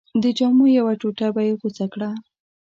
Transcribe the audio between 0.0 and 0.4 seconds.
د